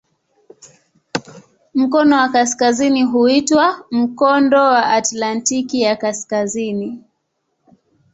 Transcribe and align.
Mkono 1.73 2.15
wa 2.15 2.29
kaskazini 2.29 3.03
huitwa 3.03 3.85
"Mkondo 3.91 4.57
wa 4.63 4.85
Atlantiki 4.85 5.81
ya 5.81 5.95
Kaskazini". 5.95 7.03